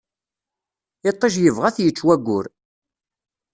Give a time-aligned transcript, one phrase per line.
[1.09, 2.45] Iṭij yebɣa ad t-yečč wayyur.